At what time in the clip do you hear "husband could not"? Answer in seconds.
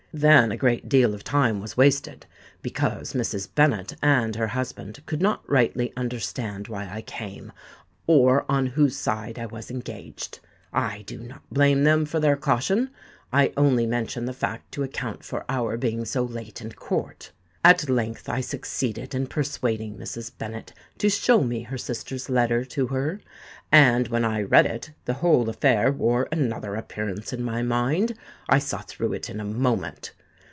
4.47-5.49